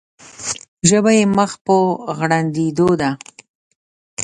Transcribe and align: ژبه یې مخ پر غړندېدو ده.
ژبه 0.89 1.11
یې 1.19 1.23
مخ 1.37 1.51
پر 1.65 1.81
غړندېدو 2.17 2.89
ده. 3.01 3.09